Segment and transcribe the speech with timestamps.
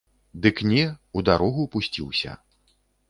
[0.45, 0.85] Дык не,
[1.19, 2.31] у дарогу пусціўся.